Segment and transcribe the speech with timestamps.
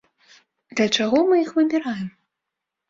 [0.75, 2.07] Для чаго мы іх выбіраем?